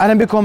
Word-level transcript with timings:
أهلا 0.00 0.14
بكم 0.14 0.44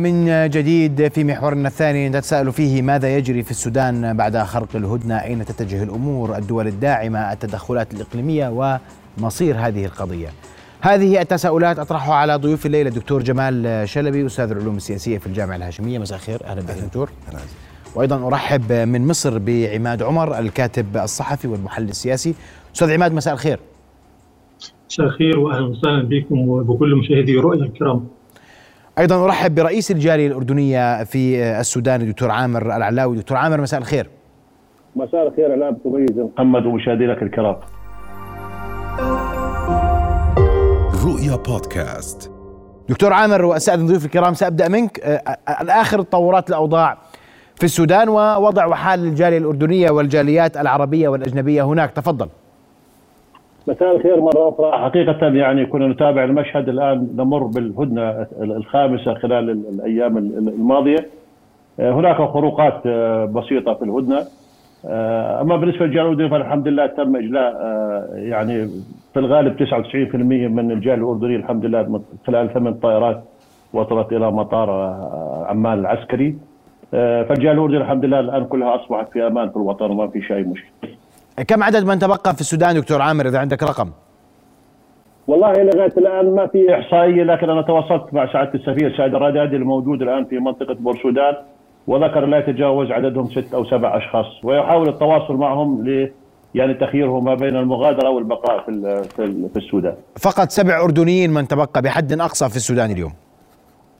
من 0.00 0.50
جديد 0.50 1.08
في 1.08 1.24
محورنا 1.24 1.68
الثاني. 1.68 2.08
نتساءل 2.08 2.52
فيه 2.52 2.82
ماذا 2.82 3.16
يجري 3.16 3.42
في 3.42 3.50
السودان 3.50 4.16
بعد 4.16 4.38
خرق 4.38 4.76
الهدنة؟ 4.76 5.14
أين 5.14 5.44
تتجه 5.44 5.82
الأمور؟ 5.82 6.36
الدول 6.36 6.66
الداعمة 6.66 7.32
التدخلات 7.32 7.94
الإقليمية 7.94 8.78
ومصير 9.18 9.56
هذه 9.58 9.84
القضية. 9.84 10.28
هذه 10.80 11.20
التساؤلات 11.20 11.78
أطرحها 11.78 12.14
على 12.14 12.36
ضيوف 12.36 12.66
الليلة 12.66 12.88
الدكتور 12.88 13.22
جمال 13.22 13.88
شلبي 13.88 14.26
أستاذ 14.26 14.50
العلوم 14.50 14.76
السياسية 14.76 15.18
في 15.18 15.26
الجامعة 15.26 15.56
الهاشمية. 15.56 15.98
مساء 15.98 16.18
الخير. 16.18 16.44
أهلا 16.44 16.60
بك 16.60 16.70
دكتور. 16.86 17.10
وأيضا 17.94 18.26
أرحب 18.26 18.72
من 18.72 19.06
مصر 19.06 19.38
بعماد 19.38 20.02
عمر 20.02 20.38
الكاتب 20.38 20.96
الصحفي 20.96 21.48
والمحلل 21.48 21.88
السياسي. 21.88 22.34
أستاذ 22.74 22.92
عماد 22.92 23.12
مساء 23.12 23.34
الخير. 23.34 23.58
مساء 24.90 25.06
الخير 25.06 25.38
واهلا 25.38 25.66
وسهلا 25.66 26.02
بكم 26.02 26.48
وبكل 26.48 26.96
مشاهدي 26.96 27.36
رؤيا 27.36 27.64
الكرام. 27.64 28.06
أيضا 28.98 29.24
أرحب 29.24 29.54
برئيس 29.54 29.90
الجالية 29.90 30.26
الأردنية 30.26 31.04
في 31.04 31.42
السودان 31.60 32.00
الدكتور 32.00 32.30
عامر 32.30 32.76
العلاوي. 32.76 33.16
دكتور 33.16 33.36
عامر 33.36 33.60
مساء 33.60 33.80
الخير. 33.80 34.10
مساء 34.96 35.28
الخير 35.28 35.54
أنا 35.54 35.76
تميز 35.84 36.18
محمد 36.34 36.66
ومشاهدينك 36.66 37.22
الكرام. 37.22 37.56
رؤيا 41.06 41.36
بودكاست. 41.36 42.30
دكتور 42.88 43.12
عامر 43.12 43.44
واستاذن 43.44 43.86
ضيوف 43.86 44.04
الكرام 44.04 44.34
سأبدأ 44.34 44.68
منك. 44.68 45.20
الآخر 45.60 46.02
تطورات 46.02 46.48
الأوضاع 46.48 46.98
في 47.56 47.64
السودان 47.64 48.08
ووضع 48.08 48.66
وحال 48.66 49.04
الجالية 49.04 49.38
الأردنية 49.38 49.90
والجاليات 49.90 50.56
العربية 50.56 51.08
والأجنبية 51.08 51.62
هناك. 51.62 51.90
تفضل. 51.90 52.28
مساء 53.68 53.96
الخير 53.96 54.20
مرة 54.20 54.48
أخرى. 54.48 54.72
حقيقة 54.72 55.26
يعني 55.26 55.66
كنا 55.66 55.86
نتابع 55.88 56.24
المشهد 56.24 56.68
الآن 56.68 57.08
نمر 57.16 57.44
بالهدنة 57.44 58.26
الخامسة 58.40 59.14
خلال 59.14 59.50
الأيام 59.50 60.16
الماضية. 60.16 61.06
هناك 61.78 62.16
خروقات 62.16 62.88
بسيطة 63.28 63.74
في 63.74 63.84
الهدنة. 63.84 64.18
أما 65.40 65.56
بالنسبة 65.56 65.86
للجالية 65.86 66.28
فالحمد 66.28 66.68
لله 66.68 66.86
تم 66.86 67.16
إجلاء 67.16 67.52
يعني 68.14 68.66
في 69.12 69.18
الغالب 69.20 69.56
99% 69.56 70.48
من 70.48 70.70
الجالية 70.70 70.94
الأردنية 70.94 71.36
الحمد 71.36 71.64
لله 71.64 72.00
خلال 72.26 72.52
ثمان 72.54 72.74
طائرات 72.74 73.24
وصلت 73.72 74.12
إلى 74.12 74.30
مطار 74.30 74.70
عمان 75.48 75.78
العسكري 75.78 76.38
فالجالية 76.92 77.52
الأردنية 77.52 77.78
الحمد 77.78 78.04
لله 78.04 78.20
الآن 78.20 78.44
كلها 78.44 78.74
أصبحت 78.74 79.12
في 79.12 79.26
أمان 79.26 79.50
في 79.50 79.56
الوطن 79.56 79.90
وما 79.90 80.06
في 80.06 80.22
شيء 80.22 80.48
مشكلة. 80.48 80.85
كم 81.42 81.62
عدد 81.62 81.84
من 81.84 81.98
تبقى 81.98 82.34
في 82.34 82.40
السودان 82.40 82.74
دكتور 82.74 83.02
عامر 83.02 83.28
إذا 83.28 83.38
عندك 83.38 83.62
رقم؟ 83.62 83.90
والله 85.26 85.52
لغايه 85.52 85.92
الآن 85.98 86.34
ما 86.34 86.46
في 86.46 86.74
احصائيه 86.74 87.22
لكن 87.22 87.50
أنا 87.50 87.62
تواصلت 87.62 88.14
مع 88.14 88.32
سعادة 88.32 88.54
السفير 88.54 88.96
سعد 88.96 89.14
الرادادي 89.14 89.56
الموجود 89.56 90.02
الآن 90.02 90.24
في 90.24 90.38
منطقة 90.38 90.74
بورسودان 90.74 91.34
وذكر 91.86 92.26
لا 92.26 92.38
يتجاوز 92.38 92.90
عددهم 92.90 93.26
ست 93.26 93.54
أو 93.54 93.64
سبع 93.64 93.96
أشخاص 93.96 94.26
ويحاول 94.44 94.88
التواصل 94.88 95.34
معهم 95.34 95.88
ل 95.88 96.10
يعني 96.54 96.74
تخييرهم 96.74 97.24
ما 97.24 97.34
بين 97.34 97.56
المغادرة 97.56 98.10
والبقاء 98.10 98.60
في 98.60 99.02
في 99.52 99.56
السودان. 99.56 99.94
فقط 100.20 100.50
سبع 100.50 100.80
أردنيين 100.84 101.30
من 101.30 101.48
تبقى 101.48 101.82
بحد 101.82 102.12
أقصى 102.12 102.48
في 102.48 102.56
السودان 102.56 102.90
اليوم. 102.90 103.12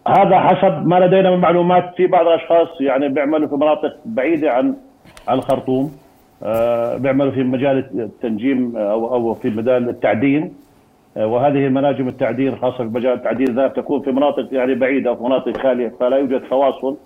هذا 0.09 0.39
حسب 0.39 0.87
ما 0.87 0.97
لدينا 1.01 1.31
من 1.31 1.41
معلومات 1.41 1.95
في 1.97 2.07
بعض 2.07 2.27
الأشخاص 2.27 2.81
يعني 2.81 3.09
بيعملوا 3.09 3.49
في 3.49 3.55
مناطق 3.55 3.97
بعيدة 4.05 4.51
عن 4.51 4.75
عن 5.29 5.39
الخرطوم 5.39 5.93
بيعملوا 6.99 7.31
في 7.33 7.43
مجال 7.43 7.79
التنجيم 8.01 8.77
أو 8.77 9.15
أو 9.15 9.35
في 9.35 9.51
مجال 9.51 9.89
التعدين 9.89 10.53
آه 11.17 11.27
وهذه 11.27 11.67
المناجم 11.67 12.09
التعدين 12.09 12.57
خاصة 12.57 12.77
في 12.77 12.85
مجال 12.85 13.13
التعدين 13.13 13.55
ذات 13.57 13.77
تكون 13.77 14.03
في 14.03 14.13
مناطق 14.13 14.49
يعني 14.53 14.75
بعيدة 14.75 15.13
وفي 15.13 15.23
مناطق 15.23 15.57
خالية 15.63 15.93
فلا 16.01 16.17
يوجد 16.17 16.41
تواصل 16.51 16.97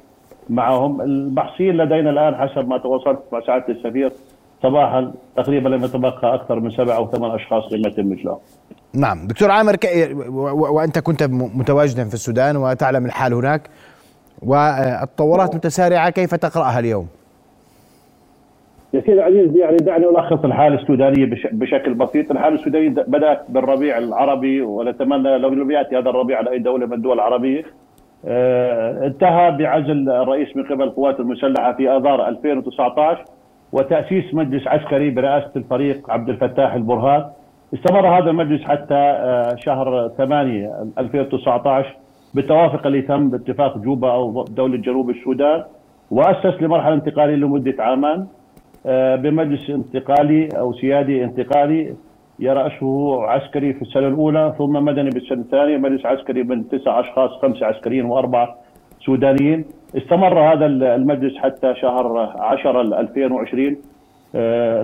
معهم 0.51 1.01
البحثيين 1.01 1.77
لدينا 1.77 2.11
الآن 2.11 2.34
حسب 2.34 2.69
ما 2.69 2.78
تواصلت 2.78 3.19
مع 3.33 3.41
سعادة 3.41 3.69
السفير 3.69 4.12
صباحا 4.62 5.12
تقريبا 5.36 5.69
لم 5.69 5.85
يتبقى 5.85 6.35
أكثر 6.35 6.61
من 6.61 6.70
سبع 6.70 6.97
أو 6.97 7.11
ثمان 7.11 7.30
أشخاص 7.30 7.73
لم 7.73 7.86
يتم 7.86 8.12
اجلاءهم. 8.12 8.41
نعم 8.95 9.27
دكتور 9.27 9.51
عامر 9.51 9.77
ك... 9.77 9.86
وأنت 10.52 10.98
كنت 10.98 11.23
متواجدا 11.33 12.05
في 12.05 12.14
السودان 12.14 12.57
وتعلم 12.57 13.07
الحال 13.07 13.35
هناك 13.35 13.70
والتطورات 14.42 15.55
متسارعه 15.55 16.11
كيف 16.11 16.35
تقرأها 16.35 16.79
اليوم؟ 16.79 17.07
يا 18.95 19.01
سيدي 19.01 19.12
العزيز 19.12 19.56
يعني 19.56 19.77
دعني 19.77 20.06
ألخص 20.06 20.45
الحالة 20.45 20.74
السودانية 20.74 21.30
بشكل 21.52 21.95
بسيط، 21.95 22.30
الحالة 22.30 22.55
السودانية 22.55 22.89
بدأت 22.89 23.40
بالربيع 23.48 23.98
العربي 23.98 24.62
ونتمنى 24.62 25.39
لو 25.39 25.48
لم 25.48 25.70
يأتي 25.70 25.98
هذا 25.98 26.11
الربيع 26.11 26.39
على 26.39 26.51
أي 26.51 26.58
دولة 26.58 26.86
من 26.86 26.92
الدول 26.92 27.12
العربية. 27.12 27.62
آه 28.27 29.06
انتهى 29.06 29.50
بعزل 29.50 30.11
الرئيس 30.11 30.56
من 30.56 30.64
قبل 30.64 30.83
القوات 30.83 31.20
المسلحة 31.20 31.73
في 31.73 31.90
آذار 31.90 32.29
2019 32.29 33.24
وتأسيس 33.73 34.34
مجلس 34.34 34.67
عسكري 34.67 35.11
برئاسة 35.11 35.50
الفريق 35.56 36.11
عبد 36.11 36.29
الفتاح 36.29 36.74
البرهان. 36.74 37.24
استمر 37.74 38.06
هذا 38.08 38.30
المجلس 38.30 38.62
حتى 38.62 38.95
آه 38.95 39.55
شهر 39.56 40.08
8 40.18 40.70
2019 40.98 41.96
بالتوافق 42.34 42.86
اللي 42.86 43.02
تم 43.02 43.30
باتفاق 43.30 43.79
جوبا 43.79 44.12
أو 44.12 44.45
دولة 44.45 44.77
جنوب 44.77 45.11
السودان 45.11 45.62
وأسس 46.11 46.62
لمرحلة 46.62 46.95
انتقاليه 46.95 47.34
لمدة 47.36 47.74
عامان 47.79 48.27
بمجلس 48.85 49.70
انتقالي 49.70 50.48
أو 50.48 50.73
سيادي 50.73 51.24
انتقالي 51.24 51.95
يرأسه 52.39 53.23
عسكري 53.24 53.73
في 53.73 53.83
السنة 53.83 54.08
الأولى 54.08 54.55
ثم 54.58 54.73
مدني 54.73 55.11
بالسنه 55.11 55.41
الثانية. 55.41 55.77
مجلس 55.77 56.07
عسكري 56.07 56.42
من 56.42 56.68
تسع 56.68 57.01
أشخاص 57.01 57.30
خمسه 57.30 57.67
عسكريين 57.67 58.05
واربعه 58.05 58.57
سودانيين. 59.01 59.64
استمر 59.96 60.39
هذا 60.39 60.67
المجلس 60.67 61.36
حتى 61.36 61.74
شهر 61.74 62.18
10 62.39 62.80
2020 62.80 63.77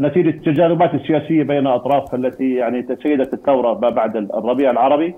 نتيجة 0.03 0.29
التجاذبات 0.29 0.95
السياسية 0.95 1.43
بين 1.43 1.67
أطراف 1.67 2.15
التي 2.15 2.55
يعني 2.55 2.83
تسيدت 2.83 3.35
الثورة 3.35 3.79
ما 3.79 3.91
بعد 3.91 4.17
الربيع 4.17 4.71
العربي. 4.71 5.15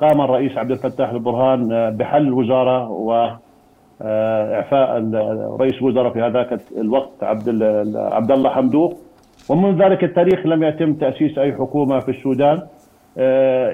قام 0.00 0.20
الرئيس 0.20 0.58
عبد 0.58 0.70
الفتاح 0.70 1.10
البرهان 1.10 1.96
بحل 1.96 2.22
الوزارة 2.22 2.90
و 2.90 3.30
إعفاء 4.02 5.10
رئيس 5.60 5.74
الوزراء 5.74 6.12
في 6.12 6.20
هذاك 6.20 6.60
الوقت 6.76 7.22
عبد 7.22 7.48
عبد 7.96 8.30
الله 8.30 8.50
حمدوق. 8.50 8.98
ومن 9.48 9.78
ذلك 9.78 10.04
التاريخ 10.04 10.46
لم 10.46 10.62
يتم 10.62 10.94
تأسيس 10.94 11.38
أي 11.38 11.52
حكومة 11.52 11.98
في 11.98 12.10
السودان. 12.10 12.62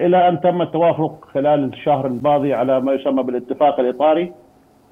إلى 0.05 0.29
أن 0.29 0.41
تم 0.41 0.63
التوافق 0.63 1.25
خلال 1.25 1.65
الشهر 1.65 2.07
الماضي 2.07 2.55
على 2.55 2.81
ما 2.81 2.93
يسمى 2.93 3.23
بالاتفاق 3.23 3.81
الإطاري 3.81 4.33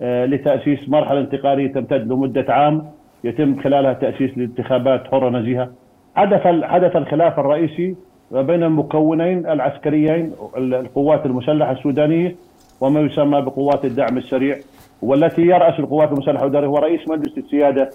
لتأسيس 0.00 0.88
مرحلة 0.88 1.20
انتقالية 1.20 1.72
تمتد 1.72 2.12
لمدة 2.12 2.54
عام. 2.54 2.82
يتم 3.24 3.60
خلالها 3.60 3.92
تأسيس 3.92 4.30
الانتخابات 4.36 5.06
حرة 5.10 5.30
نزيهة. 5.30 5.70
حدث 6.16 6.46
حدث 6.46 6.96
الخلاف 6.96 7.40
الرئيسي 7.40 7.96
ما 8.30 8.42
بين 8.42 8.62
المكونين 8.62 9.46
العسكريين 9.46 10.32
القوات 10.56 11.26
المسلحة 11.26 11.72
السودانية 11.72 12.36
وما 12.80 13.00
يسمى 13.00 13.40
بقوات 13.40 13.84
الدعم 13.84 14.16
السريع. 14.16 14.56
والتي 15.02 15.42
يرأس 15.42 15.78
القوات 15.78 16.12
المسلحة 16.12 16.44
الإدارية 16.44 16.68
هو 16.68 16.78
رئيس 16.78 17.08
مجلس 17.08 17.38
السيادة 17.38 17.90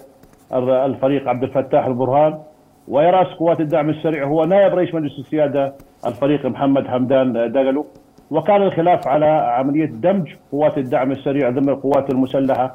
الفريق 0.52 1.28
عبد 1.28 1.42
الفتاح 1.42 1.86
البرهان 1.86 2.38
ويرأس 2.88 3.26
قوات 3.26 3.60
الدعم 3.60 3.90
السريع 3.90 4.24
هو 4.24 4.44
نائب 4.44 4.74
رئيس 4.74 4.94
مجلس 4.94 5.18
السيادة 5.18 5.74
الفريق 6.06 6.46
محمد 6.46 6.86
حمدان 6.86 7.52
دقلو 7.52 7.86
وكان 8.30 8.62
الخلاف 8.62 9.08
على 9.08 9.26
عملية 9.26 9.86
دمج 9.86 10.32
قوات 10.52 10.78
الدعم 10.78 11.12
السريع 11.12 11.50
ضمن 11.50 11.68
القوات 11.68 12.10
المسلحة 12.10 12.74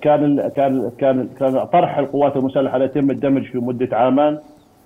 كان 0.00 0.48
كان 0.56 0.90
كان 0.98 1.28
كان 1.38 1.64
طرح 1.64 1.98
القوات 1.98 2.36
المسلحة 2.36 2.82
يتم 2.82 3.10
الدمج 3.10 3.42
في 3.44 3.58
مدة 3.58 3.96
عامان. 3.96 4.38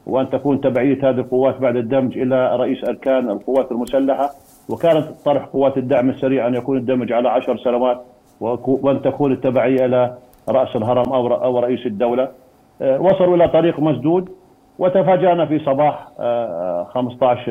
وأن 0.06 0.30
تكون 0.30 0.60
تبعية 0.60 1.10
هذه 1.10 1.18
القوات 1.18 1.60
بعد 1.60 1.76
الدمج 1.76 2.18
إلى 2.18 2.56
رئيس 2.56 2.84
أركان 2.84 3.30
القوات 3.30 3.72
المسلحة. 3.72 4.30
وكانت 4.68 5.06
طرح 5.24 5.44
قوات 5.44 5.78
الدعم 5.78 6.10
السريع 6.10 6.46
أن 6.46 6.54
يكون 6.54 6.76
الدمج 6.76 7.12
على 7.12 7.28
عشر 7.28 7.56
سنوات 7.56 8.02
وأن 8.40 9.02
تكون 9.02 9.32
التبعية 9.32 9.84
إلى 9.84 10.14
رأس 10.48 10.76
الهرم 10.76 11.12
أو 11.12 11.34
أو 11.34 11.58
رئيس 11.58 11.86
الدولة. 11.86 12.28
وصلوا 12.80 13.36
إلى 13.36 13.48
طريق 13.48 13.80
مسدود 13.80 14.28
وتفاجأنا 14.78 15.46
في 15.46 15.58
صباح 15.58 16.08
15 16.88 17.42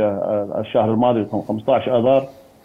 الشهر 0.59 0.91
الماضي 0.91 1.25
15 1.47 1.97
آذار 1.99 2.23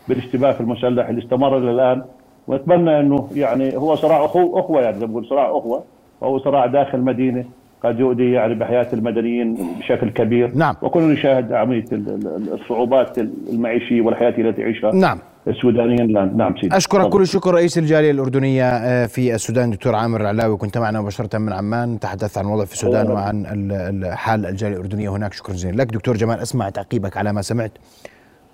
بالاشتباك 0.08 0.60
المسلح 0.60 1.08
اللي 1.08 1.22
استمر 1.24 1.58
إلى 1.58 1.70
الآن. 1.70 2.02
ونتمنى 2.48 3.00
إنه 3.00 3.28
يعني 3.34 3.76
هو 3.76 3.94
صراع 3.94 4.24
أخوة 4.24 4.80
يعني 4.80 4.96
زي 4.96 5.06
بقول 5.06 5.26
صراع 5.26 5.50
أخوة 5.50 5.82
وهو 6.20 6.38
صراع 6.38 6.66
داخل 6.66 7.00
مدينة. 7.00 7.44
قد 7.84 8.00
يؤدي 8.00 8.32
يعني 8.32 8.54
بحياة 8.54 8.86
المدنيين 8.92 9.58
بشكل 9.78 10.10
كبير. 10.10 10.56
نعم. 10.56 10.76
وكلنا 10.82 11.12
نشاهد 11.12 11.52
عمليه 11.52 11.84
الصعوبات 11.92 13.18
المعيشية 13.52 14.00
والحياة 14.00 14.28
التي 14.28 14.52
تعيشها 14.52 14.92
نعم. 14.92 15.18
السودانيين 15.48 16.00
الآن. 16.00 16.36
نعم 16.36 16.54
سيدي. 16.60 16.76
أشكرك 16.76 17.08
كل 17.08 17.22
الشكر 17.22 17.54
رئيس 17.54 17.78
الجالية 17.78 18.10
الأردنية 18.10 19.06
في 19.06 19.34
السودان 19.34 19.70
دكتور 19.70 19.94
عامر 19.94 20.20
العلاوي. 20.20 20.56
كنت 20.56 20.78
معنا 20.78 21.00
مباشرة 21.00 21.38
من 21.38 21.52
عمان. 21.52 22.00
تحدث 22.00 22.38
عن 22.38 22.44
الوضع 22.44 22.64
في 22.64 22.72
السودان 22.72 23.10
وعن 23.10 24.10
حال 24.14 24.46
الجالية 24.46 24.76
الأردنية 24.76 25.08
هناك. 25.08 25.32
شكرا 25.32 25.54
جزيلا 25.54 25.82
لك. 25.82 25.92
دكتور 25.92 26.16
جمال 26.16 26.38
أسمع 26.38 26.68
تعقيبك 26.68 27.16
على 27.16 27.32
ما 27.32 27.42
سمعت. 27.42 27.72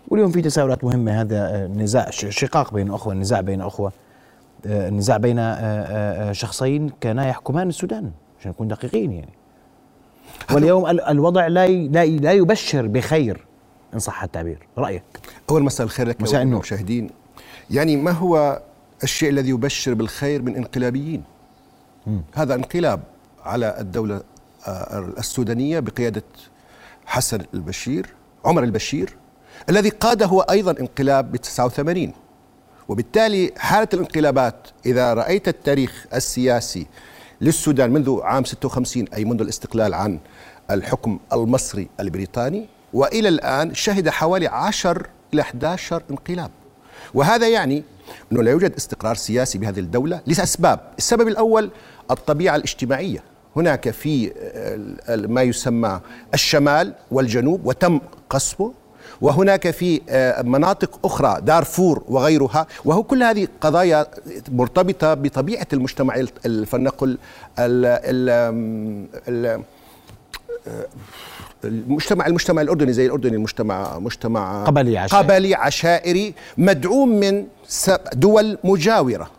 واليوم 0.09 0.31
في 0.31 0.43
تساؤلات 0.43 0.85
مهمة. 0.85 1.21
هذا 1.21 1.67
نزاع 1.77 2.11
شقاق 2.11 2.75
بين 2.75 2.91
أخوة 2.91 3.15
نزاع 3.15 3.41
بين 3.41 3.61
أخوة 3.61 3.93
نزاع 4.67 5.17
بين 5.17 5.55
شخصين 6.33 6.91
كانا 7.01 7.29
يحكمان 7.29 7.69
السودان. 7.69 8.11
عشان 8.41 8.51
نكون 8.51 8.69
دقيقين 8.69 9.13
يعني. 9.13 9.33
واليوم 10.53 10.87
الوضع 10.87 11.47
لا 11.47 11.69
لا 11.69 12.07
لا 12.07 12.33
يبشر 12.33 12.87
بخير 12.87 13.47
إن 13.95 13.99
صح 13.99 14.23
التعبير. 14.23 14.67
رأيك؟ 14.79 15.03
أول 15.51 15.63
مساء 15.63 15.85
الخير 15.85 16.09
لك 16.09 16.21
مساء 16.23 16.43
النور. 16.43 16.61
مشاهدين. 16.61 17.11
يعني 17.71 17.97
ما 17.97 18.11
هو 18.11 18.63
الشيء 19.03 19.31
الذي 19.31 19.51
يبشر 19.51 19.95
بالخير 19.95 20.43
من 20.43 20.57
انقلابيين؟ 20.57 21.23
م. 22.07 22.19
هذا 22.35 22.55
انقلاب 22.55 23.01
على 23.45 23.77
الدولة 23.81 24.23
آه، 24.67 25.13
السودانية 25.19 25.81
بقيادة 25.81 26.23
حسن 27.07 27.41
البشير 27.55 28.07
عمر 28.45 28.63
البشير 28.65 29.17
الذي 29.69 29.89
قاد 29.89 30.23
هو 30.23 30.41
أيضا 30.41 30.75
انقلاب 30.81 31.33
ب 31.33 31.37
89 31.37 32.13
وبالتالي 32.89 33.53
حالة 33.57 33.89
الانقلابات 33.95 34.69
إذا 34.87 35.15
رأيت 35.15 35.49
التاريخ 35.49 36.07
السياسي 36.15 36.87
للسودان 37.41 37.91
منذ 37.91 38.21
عام 38.23 38.45
56 38.45 39.05
أي 39.15 39.25
منذ 39.25 39.41
الاستقلال 39.41 39.95
عن 39.95 40.19
الحكم 40.71 41.19
المصري 41.33 41.89
البريطاني 42.01 42.67
وإلى 42.93 43.29
الآن 43.29 43.75
شهد 43.75 44.09
حوالي 44.09 44.47
10 44.47 45.07
إلى 45.35 45.43
11 45.43 46.03
انقلاب. 46.11 46.51
وهذا 47.15 47.49
يعني 47.49 47.85
أنه 48.33 48.43
لا 48.43 48.51
يوجد 48.51 48.73
استقرار 48.73 49.15
سياسي 49.15 49.59
بهذه 49.59 49.79
الدولة 49.79 50.21
لأسباب. 50.27 50.81
السبب 50.99 51.29
الأول 51.29 51.71
الطبيعة 52.11 52.57
الاجتماعية. 52.57 53.23
هناك 53.57 53.91
في 53.91 54.33
ما 55.09 55.43
يسمى 55.43 56.01
الشمال 56.35 56.95
والجنوب 57.11 57.67
وتم 57.67 58.01
قصفه 58.31 58.73
وهناك 59.21 59.71
في 59.71 60.01
آه، 60.09 60.43
مناطق 60.43 60.99
أخرى 61.05 61.41
دارفور 61.41 62.03
وغيرها 62.09 62.67
وهو 62.85 63.03
كل 63.03 63.23
هذه 63.23 63.49
قضايا 63.61 64.07
مرتبطة 64.49 65.15
بطبيعة 65.15 65.67
المجتمع 65.73 66.25
فلنقل 66.67 67.19
المجتمع 71.65 72.27
المجتمع 72.27 72.63
الأردني 72.63 72.93
زي 72.93 73.07
الأردني 73.07 73.37
المجتمع 73.37 73.99
مجتمع 73.99 74.65
قبلي 74.65 74.99
عشائري. 74.99 75.25
قبلي 75.27 75.55
عشائري 75.55 76.35
مدعوم 76.59 77.09
من 77.09 77.47
دول 78.15 78.59
مجاورة 78.65 79.31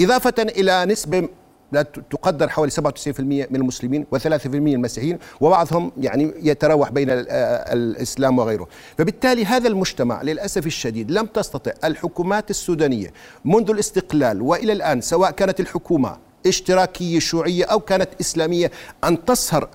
إضافة 0.00 0.34
إلى 0.38 0.84
نسبة 0.84 1.28
لا 1.72 1.82
تقدر 1.82 2.48
حوالي 2.48 2.70
97% 2.70 3.20
من 3.20 3.56
المسلمين 3.56 4.06
و3% 4.14 4.46
من 4.46 4.74
المسيحيين 4.74 5.18
وبعضهم 5.40 5.92
يعني 6.00 6.34
يتراوح 6.42 6.90
بين 6.90 7.06
الإسلام 7.10 8.38
وغيره. 8.38 8.68
فبالتالي 8.98 9.44
هذا 9.44 9.68
المجتمع 9.68 10.22
للأسف 10.22 10.66
الشديد 10.66 11.10
لم 11.10 11.26
تستطع 11.26 11.72
الحكومات 11.84 12.50
السودانية 12.50 13.12
منذ 13.44 13.70
الاستقلال 13.70 14.42
وإلى 14.42 14.72
الآن 14.72 15.00
سواء 15.00 15.30
كانت 15.30 15.60
الحكومة 15.60 16.16
اشتراكية 16.46 17.18
شيوعية 17.18 17.64
أو 17.64 17.80
كانت 17.80 18.08
إسلامية 18.20 18.70
أن 19.04 19.24
تصهر 19.24 19.68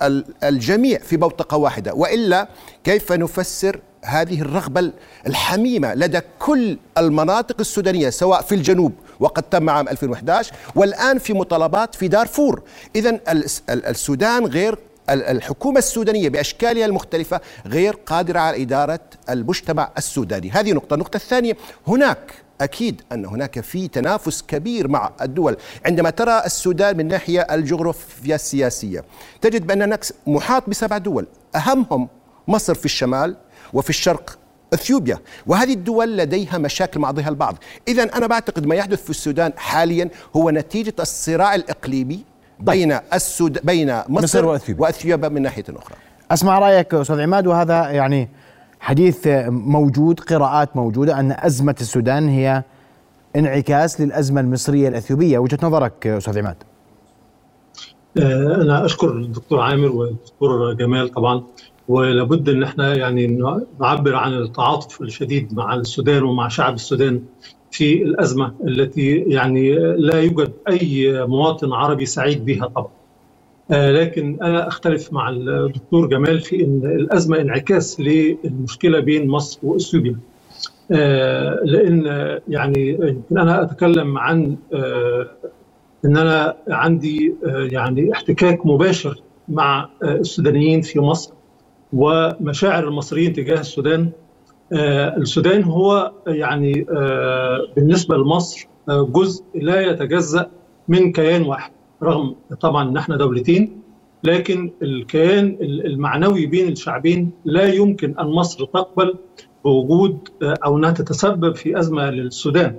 الجميع 0.43 0.99
في 0.99 1.17
بوتقة 1.17 1.57
واحدة. 1.57 1.93
وإلا 1.93 2.47
كيف 2.83 3.11
نفسر 3.11 3.79
هذه 4.03 4.41
الرغبة 4.41 4.91
الحميمة 5.27 5.93
لدى 5.93 6.19
كل 6.39 6.77
المناطق 6.97 7.55
السودانية 7.59 8.09
سواء 8.09 8.41
في 8.41 8.55
الجنوب 8.55 8.93
وقد 9.21 9.43
تم 9.43 9.69
عام 9.69 9.89
2011 9.89 10.53
والآن 10.75 11.17
في 11.17 11.33
مطالبات 11.33 11.95
في 11.95 12.07
دارفور. 12.07 12.61
إذا 12.95 13.19
السودان 13.69 14.45
غير 14.45 14.77
الحكومة 15.09 15.77
السودانية 15.77 16.29
بأشكالها 16.29 16.85
المختلفة 16.85 17.41
غير 17.65 17.93
قادرة 18.05 18.39
على 18.39 18.61
إدارة 18.63 18.99
المجتمع 19.29 19.91
السوداني. 19.97 20.51
هذه 20.51 20.73
نقطة. 20.73 20.93
النقطة 20.93 21.17
الثانية 21.17 21.57
هناك 21.87 22.33
أكيد 22.61 23.01
أن 23.11 23.25
هناك 23.25 23.59
في 23.59 23.87
تنافس 23.87 24.41
كبير 24.41 24.87
مع 24.87 25.11
الدول 25.21 25.57
عندما 25.85 26.09
ترى 26.09 26.41
السودان 26.45 26.97
من 26.97 27.07
ناحية 27.07 27.41
الجغرافيا 27.41 28.35
السياسية 28.35 29.03
تجد 29.41 29.67
بأن 29.67 29.97
محاط 30.27 30.69
بسبع 30.69 30.97
دول 30.97 31.27
أهمهم 31.55 32.07
مصر 32.47 32.73
في 32.73 32.85
الشمال 32.85 33.35
وفي 33.73 33.89
الشرق 33.89 34.37
إثيوبيا. 34.73 35.19
وهذه 35.47 35.73
الدول 35.73 36.17
لديها 36.17 36.57
مشاكل 36.57 36.99
مع 36.99 37.11
بعضها 37.11 37.29
البعض. 37.29 37.57
اذا 37.87 38.03
أنا 38.03 38.27
بعتقد 38.27 38.65
ما 38.65 38.75
يحدث 38.75 39.03
في 39.03 39.09
السودان 39.09 39.53
حاليا 39.57 40.09
هو 40.35 40.49
نتيجة 40.49 40.93
الصراع 40.99 41.55
الإقليمي 41.55 42.15
طيب. 42.15 42.65
بين 42.65 42.97
السود 43.13 43.59
بين 43.63 43.97
مصر, 43.97 44.23
مصر 44.23 44.45
وأثيوبيا. 44.45 44.83
وإثيوبيا 44.83 45.29
من 45.29 45.41
ناحية 45.41 45.63
أخرى. 45.69 45.95
أسمع 46.31 46.59
رأيك 46.59 46.93
أستاذ 46.93 47.19
عماد 47.19 47.47
وهذا 47.47 47.89
يعني 47.89 48.29
حديث 48.79 49.27
موجود 49.47 50.19
قراءات 50.19 50.75
موجودة 50.75 51.19
أن 51.19 51.35
أزمة 51.39 51.75
السودان 51.81 52.29
هي 52.29 52.63
انعكاس 53.35 54.01
للأزمة 54.01 54.41
المصرية 54.41 54.87
الإثيوبية. 54.87 55.37
وجهة 55.39 55.59
نظرك 55.63 56.07
أستاذ 56.07 56.39
عماد؟ 56.39 56.55
آه، 58.17 58.55
أنا 58.61 58.85
أشكر 58.85 59.11
الدكتور 59.11 59.59
عامر 59.59 59.91
والدكتور 59.91 60.73
جمال 60.73 61.09
طبعا. 61.09 61.43
ولابد 61.91 62.49
إن 62.49 62.63
إحنا 62.63 62.95
يعني 62.95 63.27
نعبر 63.79 64.15
عن 64.15 64.33
التعاطف 64.33 65.01
الشديد 65.01 65.53
مع 65.53 65.73
السودان 65.73 66.23
ومع 66.23 66.47
شعب 66.47 66.73
السودان 66.73 67.21
في 67.71 68.03
الأزمة 68.03 68.53
التي 68.67 69.15
يعني 69.17 69.73
لا 69.97 70.21
يوجد 70.21 70.51
أي 70.69 71.13
مواطن 71.27 71.73
عربي 71.73 72.05
سعيد 72.05 72.45
بها 72.45 72.67
طبعا. 72.67 72.91
آه، 73.71 73.91
لكن 73.91 74.37
أنا 74.41 74.67
أختلف 74.67 75.13
مع 75.13 75.29
الدكتور 75.29 76.07
جمال 76.07 76.39
في 76.39 76.63
إن 76.63 76.81
الأزمة 76.85 77.41
انعكاس 77.41 77.99
للمشكلة 77.99 78.99
بين 78.99 79.27
مصر 79.27 79.59
وإثيوبيا. 79.63 80.15
آه، 80.91 81.59
لأن 81.63 82.05
يعني 82.47 83.13
أنا 83.31 83.61
أتكلم 83.63 84.17
عن 84.17 84.55
آه، 84.73 85.27
إن 86.05 86.17
أنا 86.17 86.55
عندي 86.67 87.35
يعني 87.45 88.13
احتكاك 88.13 88.65
مباشر 88.65 89.21
مع 89.49 89.89
السودانيين 90.03 90.81
في 90.81 90.99
مصر 90.99 91.33
ومشاعر 91.93 92.87
المصريين 92.87 93.33
تجاه 93.33 93.59
السودان 93.59 94.11
آه، 94.73 95.17
السودان 95.17 95.63
هو 95.63 96.11
يعني 96.27 96.85
آه، 96.89 97.67
بالنسبة 97.75 98.17
لمصر 98.17 98.67
آه، 98.89 99.03
جزء 99.03 99.43
لا 99.55 99.81
يتجزأ 99.81 100.49
من 100.87 101.11
كيان 101.11 101.41
واحد 101.41 101.71
رغم 102.03 102.35
طبعا 102.59 102.89
إن 102.89 102.97
إحنا 102.97 103.17
دولتين 103.17 103.81
لكن 104.23 104.71
الكيان 104.81 105.57
المعنوي 105.61 106.45
بين 106.45 106.71
الشعبين 106.71 107.31
لا 107.45 107.73
يمكن 107.73 108.15
أن 108.19 108.27
مصر 108.27 108.65
تقبل 108.65 109.15
بوجود 109.63 110.17
أو 110.43 110.77
إنها 110.77 110.91
تتسبب 110.91 111.55
في 111.55 111.79
أزمة 111.79 112.09
للسودان. 112.09 112.75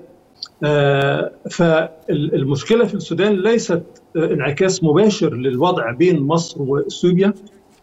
فالمشكلة 1.50 2.84
في 2.84 2.94
السودان 2.94 3.32
ليست 3.32 3.82
انعكاس 4.16 4.84
مباشر 4.84 5.34
للوضع 5.34 5.90
بين 5.90 6.20
مصر 6.20 6.62
وإثيوبيا 6.62 7.34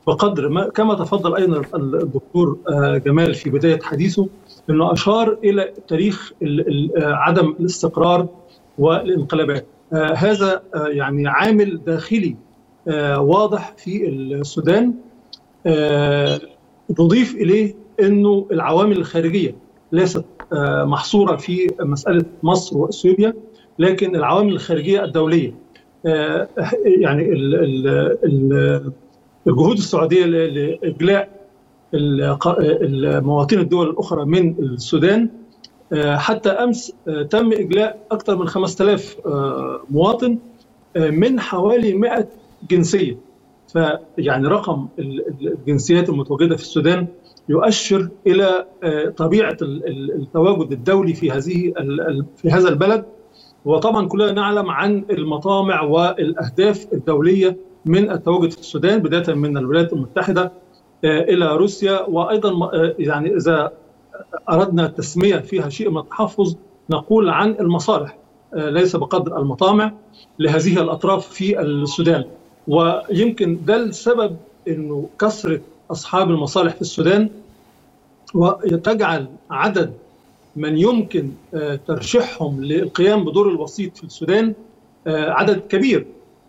بقدر 0.09 0.49
ما 0.49 0.69
كما 0.69 0.93
تفضل 0.93 1.35
أيضا 1.35 1.61
الدكتور 1.75 2.57
آه، 2.69 2.97
جمال 2.97 3.33
في 3.33 3.49
بداية 3.49 3.79
حديثه 3.81 4.27
إنه 4.69 4.93
أشار 4.93 5.37
إلى 5.43 5.73
تاريخ 5.87 6.33
آه، 6.43 6.89
عدم 6.97 7.55
الاستقرار 7.59 8.27
والانقلابات. 8.77 9.65
آه، 9.93 10.13
هذا 10.13 10.61
يعني 10.75 11.27
عامل 11.27 11.81
داخلي 11.85 12.35
واضح 13.17 13.73
في 13.77 14.07
السودان. 14.07 14.93
نضيف 16.99 17.35
إليه 17.35 17.75
إنه 17.99 18.47
العوامل 18.51 18.97
الخارجية 18.97 19.55
ليست 19.91 20.25
محصورة 20.83 21.35
في 21.35 21.67
مسألة 21.79 22.25
مصر 22.43 22.77
وإثيوبيا 22.77 23.33
لكن 23.79 24.15
العوامل 24.15 24.53
الخارجية 24.53 25.03
الدولية. 25.03 25.53
يعني 26.85 27.31
ال 27.31 28.91
الجهود 29.47 29.77
السعودية 29.77 30.25
لإجلاء 30.25 31.39
المواطنين 31.93 33.61
الدول 33.61 33.89
الأخرى 33.89 34.25
من 34.25 34.55
السودان 34.59 35.29
آه، 35.93 36.17
حتى 36.17 36.49
أمس 36.49 36.93
آه، 37.07 37.23
تم 37.23 37.51
إجلاء 37.53 38.05
أكثر 38.11 38.35
من 38.37 38.47
5000 38.47 39.17
آه، 39.25 39.81
مواطن 39.89 40.37
من 40.95 41.39
حوالي 41.39 41.93
100 41.93 42.27
جنسية. 42.71 43.17
فيعني 43.67 44.47
رقم 44.47 44.87
الجنسيات 45.41 46.09
المتواجدة 46.09 46.55
في 46.55 46.61
السودان 46.61 47.07
يؤشر 47.49 48.09
إلى 48.27 48.65
طبيعة 49.17 49.57
التواجد 49.61 50.71
الدولي 50.71 51.13
في 51.13 51.31
هذه 51.31 51.73
في 52.37 52.49
هذا 52.49 52.69
البلد. 52.69 53.05
وطبعا 53.65 54.07
كلنا 54.07 54.31
نعلم 54.31 54.69
عن 54.69 55.05
المطامع 55.09 55.81
والأهداف 55.81 56.87
الدولية 56.93 57.57
من 57.85 58.11
التواجد 58.11 58.51
في 58.51 58.59
السودان 58.59 58.99
بداية 58.99 59.35
من 59.35 59.57
الولايات 59.57 59.93
المتحدة 59.93 60.51
آه، 61.05 61.21
إلى 61.21 61.55
روسيا 61.57 62.01
وأيضا 62.09 62.65
آه، 62.65 62.95
يعني 62.99 63.35
إذا 63.35 63.71
أردنا 64.49 64.85
التسمية 64.85 65.37
فيها 65.37 65.69
شيء 65.69 65.89
من 65.89 65.97
التحفظ 65.97 66.55
نقول 66.89 67.29
عن 67.29 67.51
المصالح 67.59 68.17
آه، 68.53 68.69
ليس 68.69 68.95
بقدر 68.95 69.37
المطامع 69.37 69.93
لهذه 70.39 70.81
الأطراف 70.81 71.27
في 71.27 71.61
السودان. 71.61 72.23
ويمكن 72.67 73.59
ده 73.65 73.75
السبب 73.75 74.37
إنه 74.67 75.09
كثرة 75.19 75.61
أصحاب 75.91 76.29
المصالح 76.29 76.75
في 76.75 76.81
السودان 76.81 77.29
وتجعل 78.33 79.27
عدد 79.51 79.93
من 80.55 80.77
يمكن 80.77 81.31
ترشيحهم 81.87 82.63
للقيام 82.63 83.25
بدور 83.25 83.49
الوسيط 83.49 83.97
في 83.97 84.03
السودان 84.03 84.53
عدد 85.07 85.59
كبير 85.59 86.05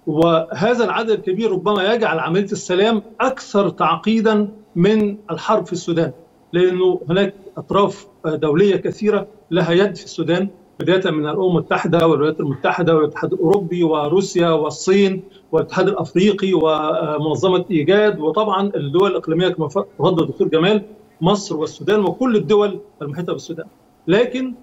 وهذا 0.07 0.85
العدد 0.85 1.11
الكبير 1.11 1.50
ربما 1.52 1.95
يجعل 1.95 2.19
عملية 2.19 2.45
السلام 2.45 3.02
أكثر 3.21 3.69
تعقيدا 3.69 4.49
من 4.76 5.16
الحرب 5.30 5.66
في 5.66 5.73
السودان 5.73 6.12
لأنه 6.52 7.00
هناك 7.09 7.35
أطراف 7.57 8.07
دولية 8.26 8.76
كثيرة 8.76 9.26
لها 9.50 9.73
يد 9.73 9.97
في 9.97 10.04
السودان 10.04 10.49
بداية 10.80 11.11
من 11.11 11.26
الأمم 11.28 11.57
المتحدة 11.57 12.07
والولايات 12.07 12.40
المتحدة 12.40 12.97
والاتحاد 12.97 13.33
الأوروبي 13.33 13.83
وروسيا 13.85 14.50
والصين 14.50 15.23
والاتحاد 15.52 15.88
الأفريقي 15.88 16.52
ومنظمة 16.54 17.64
إيجاد 17.71 18.21
وطبعا 18.21 18.71
الدول 18.76 19.11
الإقليمية 19.11 19.49
كما 19.49 19.69
فضل 19.99 20.23
الدكتور 20.23 20.49
جمال 20.49 20.83
مصر 21.21 21.57
والسودان 21.57 22.00
وكل 22.00 22.37
الدول 22.37 22.80
المحيطة 23.02 23.33
بالسودان. 23.33 23.66
لكن 24.07 24.54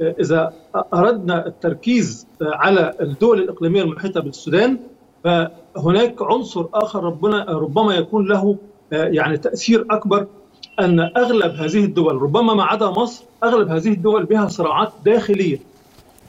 إذا 0.00 0.52
أردنا 0.94 1.46
التركيز 1.46 2.26
على 2.42 2.94
الدول 3.00 3.38
الإقليمية 3.38 3.82
المحيطة 3.82 4.20
بالسودان 4.20 4.78
فهناك 5.24 6.22
عنصر 6.22 6.66
آخر 6.74 7.04
ربنا 7.04 7.44
ربما 7.44 7.94
يكون 7.94 8.28
له 8.28 8.56
يعني 8.92 9.36
تأثير 9.36 9.86
أكبر 9.90 10.26
أن 10.80 11.00
أغلب 11.00 11.54
هذه 11.54 11.84
الدول 11.84 12.22
ربما 12.22 12.54
ما 12.54 12.64
عدا 12.64 12.90
مصر 12.90 13.24
أغلب 13.44 13.68
هذه 13.68 13.92
الدول 13.92 14.24
بها 14.24 14.48
صراعات 14.48 14.92
داخلية. 15.04 15.58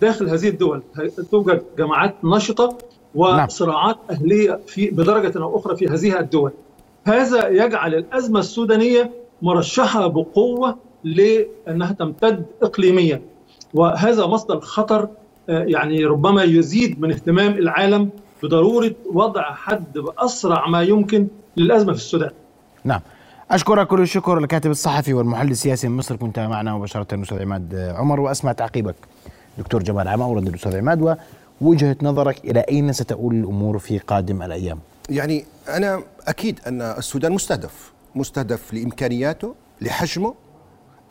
داخل 0.01 0.29
هذه 0.29 0.49
الدول 0.49 0.81
توجد 1.31 1.63
جماعات 1.77 2.15
نشطه 2.23 2.77
وصراعات 3.15 3.97
أهلية 4.09 4.59
في 4.67 4.89
بدرجة 4.89 5.43
أو 5.43 5.57
أخرى 5.57 5.75
في 5.75 5.87
هذه 5.87 6.19
الدول. 6.19 6.51
هذا 7.03 7.47
يجعل 7.47 7.95
الأزمة 7.95 8.39
السودانية 8.39 9.11
مرشحة 9.41 10.07
بقوة 10.07 10.77
لأنها 11.05 11.91
تمتد 11.91 12.45
اقليميا 12.61 13.21
وهذا 13.73 14.25
مصدر 14.25 14.59
خطر 14.59 15.09
يعني 15.47 16.05
ربما 16.05 16.43
يزيد 16.43 17.01
من 17.01 17.11
اهتمام 17.11 17.51
العالم 17.51 18.09
بضرورة 18.43 18.91
وضع 19.13 19.53
حد 19.53 19.97
بأسرع 19.97 20.67
ما 20.67 20.81
يمكن 20.81 21.27
للأزمة 21.57 21.93
في 21.93 21.99
السودان. 21.99 22.31
نعم. 22.83 23.01
أشكرك 23.51 23.87
كل 23.87 24.01
الشكر 24.01 24.37
الكاتب 24.37 24.71
الصحفي 24.71 25.13
والمحلل 25.13 25.51
السياسي 25.51 25.87
من 25.87 25.97
مصر 25.97 26.15
كنت 26.15 26.39
معنا 26.39 26.75
مباشرة 26.75 27.15
الاستاذ 27.15 27.41
عماد 27.41 27.75
عمر 27.95 28.19
وأسمع 28.19 28.51
تعقيبك 28.51 28.95
دكتور 29.57 29.83
جمال 29.83 30.07
عماور 30.07 30.39
الأستاذ 30.39 30.77
عماد 30.77 31.17
ووجهة 31.61 31.97
نظرك 32.01 32.45
إلى 32.45 32.59
أين 32.59 32.93
ستؤول 32.93 33.35
الأمور 33.35 33.77
في 33.77 33.97
قادم 33.97 34.41
الأيام. 34.41 34.79
يعني 35.09 35.45
أنا 35.69 36.03
أكيد 36.27 36.59
أن 36.67 36.81
السودان 36.81 37.31
مستهدف 37.31 37.91
مستهدف 38.15 38.73
لإمكانياته 38.73 39.55
لحجمه 39.81 40.33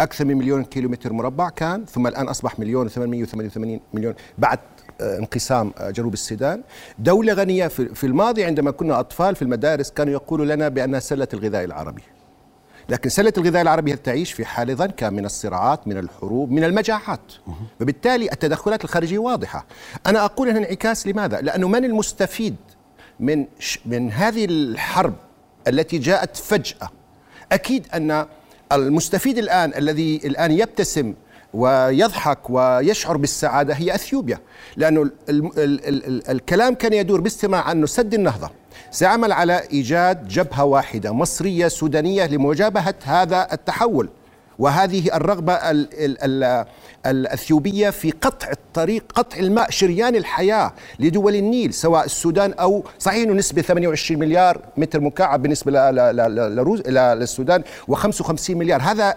أكثر 0.00 0.24
من 0.24 0.36
مليون 0.36 0.64
كيلومتر 0.64 1.12
مربع 1.12 1.48
كان 1.48 1.84
ثم 1.84 2.06
الآن 2.06 2.28
أصبح 2.28 2.58
مليون 2.58 2.88
و888 2.88 3.58
مليون 3.94 4.14
بعد 4.38 4.58
انقسام 5.00 5.72
جنوب 5.80 6.12
السودان. 6.12 6.62
دولة 6.98 7.32
غنية 7.32 7.68
في 7.68 8.04
الماضي 8.04 8.44
عندما 8.44 8.70
كنا 8.70 9.00
أطفال 9.00 9.36
في 9.36 9.42
المدارس 9.42 9.90
كانوا 9.90 10.12
يقولوا 10.12 10.46
لنا 10.46 10.68
بأنها 10.68 11.00
سلة 11.00 11.28
الغذاء 11.34 11.64
العربي. 11.64 12.02
لكن 12.88 13.08
سلة 13.08 13.32
الغذاء 13.38 13.62
العربي 13.62 13.96
تعيش 13.96 14.32
في 14.32 14.44
حال 14.44 14.76
ضنكة 14.76 15.10
من 15.10 15.24
الصراعات 15.24 15.88
من 15.88 15.98
الحروب 15.98 16.50
من 16.50 16.64
المجاعات. 16.64 17.32
وبالتالي 17.80 18.32
التدخلات 18.32 18.84
الخارجية 18.84 19.18
واضحة. 19.18 19.66
أنا 20.06 20.24
أقول 20.24 20.48
أنها 20.48 20.58
انعكاس 20.58 21.06
لماذا؟ 21.06 21.40
لأنه 21.40 21.68
من 21.68 21.84
المستفيد 21.84 22.56
من 23.20 23.46
من 23.86 24.12
هذه 24.12 24.44
الحرب 24.44 25.14
التي 25.68 25.98
جاءت 25.98 26.36
فجأة؟ 26.36 26.90
أكيد 27.52 27.86
أن 27.94 28.26
المستفيد 28.74 29.38
الآن 29.38 29.72
الذي 29.76 30.20
الآن 30.24 30.50
يبتسم 30.52 31.14
ويضحك 31.54 32.50
ويشعر 32.50 33.16
بالسعادة 33.16 33.74
هي 33.74 33.94
أثيوبيا 33.94 34.38
لأنه 34.76 35.02
ال 35.02 35.12
ال 35.28 35.52
ال 35.58 36.06
ال 36.06 36.30
الكلام 36.30 36.74
كان 36.74 36.92
يدور 36.92 37.20
باستماع 37.20 37.72
أنه 37.72 37.86
سد 37.86 38.14
النهضة. 38.14 38.50
سيعمل 38.90 39.32
على 39.32 39.62
إيجاد 39.72 40.28
جبهة 40.28 40.64
واحدة 40.64 41.12
مصرية 41.12 41.68
سودانية 41.68 42.26
لمجابهة 42.26 42.94
هذا 43.04 43.48
التحول. 43.52 44.08
وهذه 44.58 45.16
الرغبة 45.16 45.52
ال 45.52 45.88
ال 45.94 46.42
ال 46.44 46.64
الأثيوبية 47.06 47.90
في 47.90 48.10
قطع 48.10 48.50
الطريق 48.50 49.04
قطع 49.14 49.38
الماء 49.38 49.70
شريان 49.70 50.16
الحياة 50.16 50.72
لدول 50.98 51.34
النيل 51.34 51.74
سواء 51.74 52.04
السودان 52.04 52.52
أو 52.52 52.84
صحيح 52.98 53.28
نسبة 53.28 53.62
28 53.62 54.20
مليار 54.20 54.60
متر 54.76 55.00
مكعب 55.00 55.42
بالنسبة 55.42 55.90
للسودان 57.14 57.62
و55 57.90 58.50
مليار. 58.50 58.82
هذا 58.82 59.14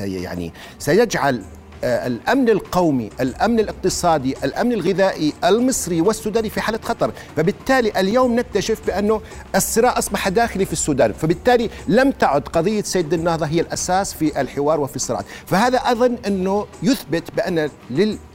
يعني 0.00 0.52
سيجعل 0.78 1.42
الأمن 1.84 2.48
القومي، 2.48 3.10
الأمن 3.20 3.60
الاقتصادي، 3.60 4.36
الأمن 4.44 4.72
الغذائي 4.72 5.32
المصري 5.44 6.00
والسوداني 6.00 6.50
في 6.50 6.60
حالة 6.60 6.78
خطر، 6.82 7.12
فبالتالي 7.36 8.00
اليوم 8.00 8.34
نكتشف 8.34 8.86
بأنه 8.86 9.20
الصراع 9.54 9.98
أصبح 9.98 10.28
داخلي 10.28 10.64
في 10.64 10.72
السودان، 10.72 11.12
فبالتالي 11.12 11.70
لم 11.88 12.10
تعد 12.10 12.42
قضية 12.48 12.82
سيد 12.82 13.14
النهضة 13.14 13.46
هي 13.46 13.60
الأساس 13.60 14.14
في 14.14 14.40
الحوار 14.40 14.80
وفي 14.80 14.96
الصراعات، 14.96 15.24
فهذا 15.46 15.78
أظن 15.78 16.16
أنه 16.26 16.66
يثبت 16.82 17.22
بأن 17.36 17.70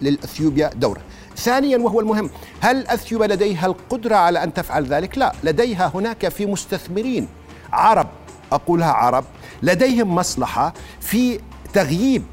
للإثيوبيا 0.02 0.70
دورة. 0.76 1.02
ثانيا 1.38 1.78
وهو 1.78 2.00
المهم 2.00 2.30
هل 2.60 2.88
اثيوبيا 2.88 3.28
لديها 3.28 3.66
القدرة 3.66 4.16
على 4.16 4.44
أن 4.44 4.54
تفعل 4.54 4.86
ذلك؟ 4.86 5.18
لا، 5.18 5.34
لديها 5.44 5.92
هناك 5.96 6.30
في 6.30 6.46
مستثمرين 6.46 7.28
عرب 7.74 8.08
أقولها 8.52 8.92
عرب 8.92 9.24
لديهم 9.64 10.16
مصلحة 10.16 10.74
في 11.00 11.40
تغييب 11.74 12.24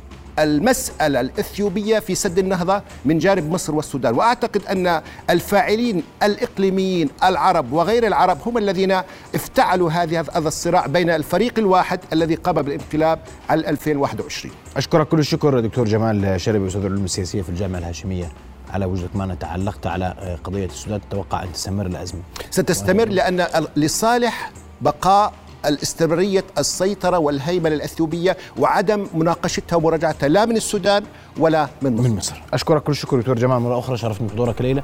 المسألة 0.43 1.21
الإثيوبية 1.21 1.99
في 1.99 2.15
سد 2.15 2.39
النهضة 2.39 2.83
من 3.05 3.19
جانب 3.19 3.51
مصر 3.53 3.75
والسودان. 3.75 4.15
وأعتقد 4.15 4.63
أن 4.67 5.03
الفاعلين 5.31 6.03
الإقليميين 6.23 7.09
العرب 7.25 7.73
وغير 7.73 8.07
العرب 8.07 8.39
هم 8.47 8.59
الذين 8.59 9.01
افتعلوا 9.35 9.91
هذه 9.91 10.21
هذا 10.21 10.49
الصراع 10.49 10.87
بين 10.87 11.11
الفريق 11.11 11.59
الواحد 11.59 12.01
الذي 12.13 12.35
قام 12.35 12.55
بالانقلاب 12.55 13.19
على 13.51 13.69
2021 13.71 14.55
أشكرك 14.77 15.09
كل 15.09 15.19
الشكر 15.19 15.61
دكتور 15.61 15.85
جمال 15.85 16.41
شربي 16.41 16.67
أستاذ 16.67 16.85
العلوم 16.85 17.05
السياسية 17.05 17.43
في 17.43 17.49
الجامعة 17.49 17.79
الهاشمية 17.79 18.33
على 18.71 18.85
وجهة 18.85 19.09
ما 19.15 19.35
تعلقت 19.35 19.87
على 19.87 20.39
قضية 20.45 20.67
السودان 20.67 21.01
تتوقع 21.01 21.43
أن 21.43 21.53
تستمر 21.53 21.87
الأزمة 21.87 22.21
ستستمر 22.51 23.09
لأن 23.09 23.47
لصالح 23.77 24.53
بقاء 24.81 25.33
الاستمرارية 25.67 26.45
السيطرة 26.59 27.19
والهيمنة 27.19 27.75
الأثيوبية 27.75 28.37
وعدم 28.59 29.07
مناقشتها 29.15 29.77
ومراجعتها 29.77 30.29
لا 30.29 30.45
من 30.45 30.57
السودان 30.57 31.03
ولا 31.39 31.69
من 31.83 31.97
مصر, 31.97 32.09
من 32.09 32.17
مصر. 32.17 32.43
أشكرك 32.53 32.83
كل 32.83 32.93
الشكر 32.93 33.21
دكتور 33.21 33.39
جمال. 33.39 33.61
مرة 33.61 33.79
أخرى 33.79 33.97
شرفتني 33.97 34.29
بحضورك 34.29 34.63
ليلة 34.63 34.83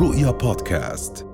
رؤيا 0.00 0.30
بودكاست. 0.30 1.27